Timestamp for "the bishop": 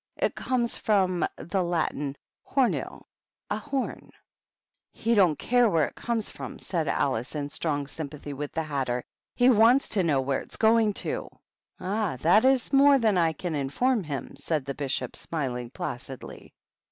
14.65-15.15